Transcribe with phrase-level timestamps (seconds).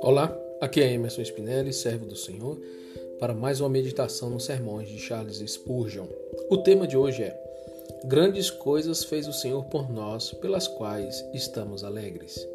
[0.00, 2.58] Olá, aqui é Emerson Spinelli, servo do Senhor,
[3.18, 6.06] para mais uma meditação nos sermões de Charles Spurgeon.
[6.48, 7.38] O tema de hoje é
[8.04, 12.46] Grandes coisas fez o Senhor por nós, pelas quais estamos alegres.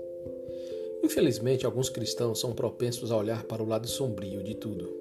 [1.03, 4.91] Infelizmente, alguns cristãos são propensos a olhar para o lado sombrio de tudo,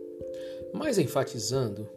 [0.72, 1.88] mais enfatizando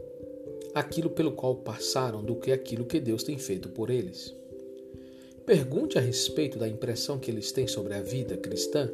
[0.74, 4.34] aquilo pelo qual passaram do que aquilo que Deus tem feito por eles.
[5.50, 8.88] Pergunte a respeito da impressão que eles têm sobre a vida cristã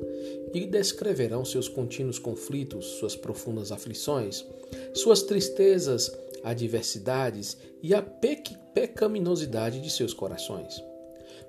[0.54, 4.46] e descreverão seus contínuos conflitos, suas profundas aflições,
[4.94, 10.82] suas tristezas, adversidades e a pecaminosidade de seus corações.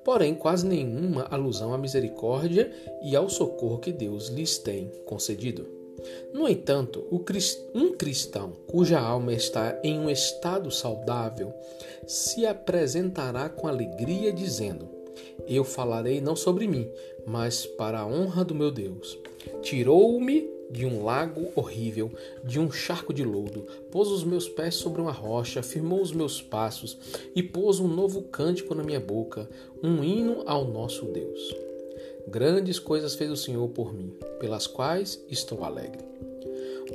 [0.05, 2.69] Porém, quase nenhuma alusão à misericórdia
[3.01, 5.69] e ao socorro que Deus lhes tem concedido.
[6.35, 7.07] No entanto,
[7.73, 11.55] um cristão cuja alma está em um estado saudável
[12.09, 14.96] se apresentará com alegria, dizendo:
[15.47, 16.89] Eu falarei não sobre mim,
[17.27, 19.19] mas para a honra do meu Deus.
[19.63, 22.11] Tirou-me de um lago horrível,
[22.45, 26.43] de um charco de lodo, pôs os meus pés sobre uma rocha, firmou os meus
[26.43, 26.99] passos
[27.35, 29.49] e pôs um novo cântico na minha boca,
[29.83, 31.55] um hino ao nosso Deus.
[32.29, 36.05] Grandes coisas fez o Senhor por mim, pelas quais estou alegre.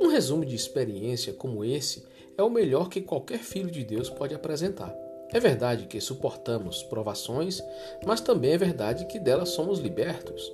[0.00, 2.02] Um resumo de experiência como esse
[2.36, 4.94] é o melhor que qualquer filho de Deus pode apresentar.
[5.32, 7.62] É verdade que suportamos provações,
[8.04, 10.52] mas também é verdade que delas somos libertos.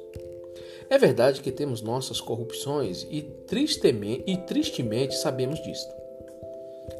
[0.88, 5.92] É verdade que temos nossas corrupções e tristemente, e tristemente sabemos disto.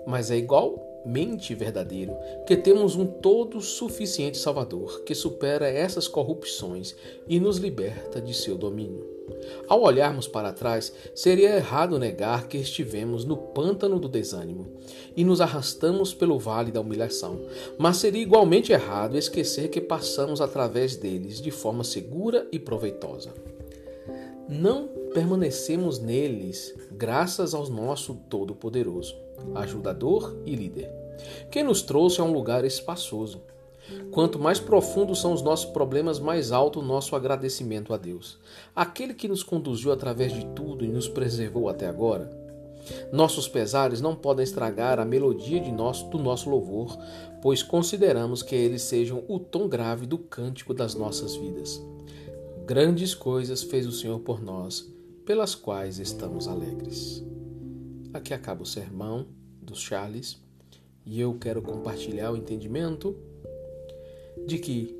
[0.06, 2.14] Mas é igual mente verdadeiro,
[2.46, 6.94] que temos um todo suficiente Salvador que supera essas corrupções
[7.26, 9.06] e nos liberta de seu domínio.
[9.69, 14.66] Ao olharmos para trás, seria errado negar que estivemos no pântano do desânimo
[15.14, 17.38] e nos arrastamos pelo vale da humilhação,
[17.77, 23.34] mas seria igualmente errado esquecer que passamos através deles de forma segura e proveitosa.
[24.48, 29.15] Não permanecemos neles graças ao nosso Todo-Poderoso,
[29.54, 30.91] ajudador e líder,
[31.50, 33.42] que nos trouxe a um lugar espaçoso.
[34.10, 38.38] Quanto mais profundos são os nossos problemas, mais alto o nosso agradecimento a Deus,
[38.75, 42.31] aquele que nos conduziu através de tudo e nos preservou até agora.
[43.12, 46.97] Nossos pesares não podem estragar a melodia nosso, do nosso louvor,
[47.43, 51.81] pois consideramos que eles sejam o tom grave do cântico das nossas vidas.
[52.66, 54.91] Grandes coisas fez o Senhor por nós,
[55.25, 57.25] pelas quais estamos alegres.
[58.12, 59.27] Aqui acaba o sermão
[59.62, 60.38] dos Charles
[61.04, 63.16] e eu quero compartilhar o entendimento
[64.47, 64.97] de que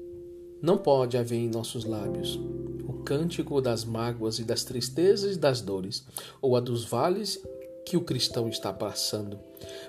[0.60, 2.38] não pode haver em nossos lábios
[2.87, 6.04] o cântico das mágoas e das tristezas e das dores,
[6.41, 7.41] ou a dos vales
[7.88, 9.38] que o cristão está passando.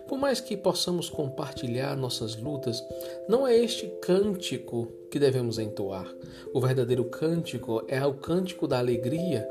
[0.08, 2.82] Por mais que possamos compartilhar nossas lutas,
[3.28, 6.08] não é este cântico que devemos entoar.
[6.54, 9.48] O verdadeiro cântico é o cântico da alegria,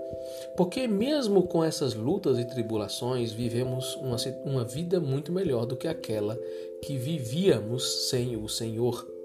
[0.57, 5.87] porque mesmo com essas lutas e tribulações, vivemos uma, uma vida muito melhor do que
[5.87, 6.39] aquela
[6.83, 9.18] que vivíamos sem o Senhor.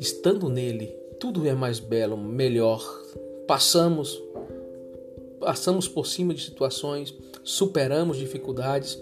[0.00, 0.86] Estando nele,
[1.20, 2.82] tudo é mais belo, melhor.
[3.46, 4.20] Passamos
[5.38, 8.98] passamos por cima de situações, superamos dificuldades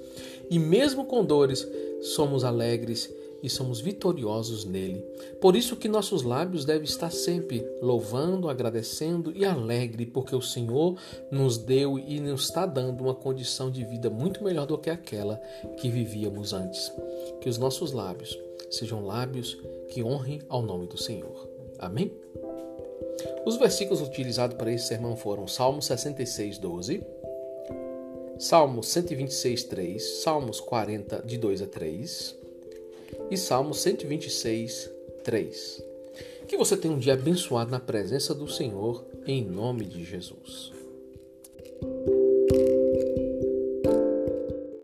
[0.50, 1.66] e, mesmo com dores,
[2.00, 5.04] somos alegres e somos vitoriosos nele.
[5.40, 10.98] Por isso que nossos lábios devem estar sempre louvando, agradecendo e alegre, porque o Senhor
[11.30, 15.36] nos deu e nos está dando uma condição de vida muito melhor do que aquela
[15.76, 16.92] que vivíamos antes.
[17.40, 18.38] Que os nossos lábios
[18.70, 19.56] sejam lábios
[19.88, 21.48] que honrem ao nome do Senhor.
[21.78, 22.12] Amém?
[23.44, 27.02] Os versículos utilizados para esse sermão foram Salmo 66, 12,
[28.38, 32.37] Salmo 126, 3, Salmos 40, de 2 a 3
[33.30, 34.90] e Salmo 126,
[35.24, 35.84] 3.
[36.46, 40.72] Que você tenha um dia abençoado na presença do Senhor, em nome de Jesus.